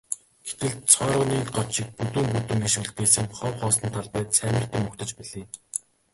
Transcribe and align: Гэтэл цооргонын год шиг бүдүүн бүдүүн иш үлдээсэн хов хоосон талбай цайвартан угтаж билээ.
Гэтэл 0.47 0.71
цооргонын 0.91 1.45
год 1.55 1.69
шиг 1.75 1.89
бүдүүн 1.97 2.29
бүдүүн 2.33 2.65
иш 2.67 2.75
үлдээсэн 2.81 3.27
хов 3.37 3.53
хоосон 3.59 3.89
талбай 3.95 4.23
цайвартан 4.37 4.83
угтаж 4.89 5.09
билээ. 5.17 5.45